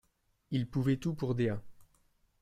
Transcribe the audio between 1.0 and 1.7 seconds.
pour Dea.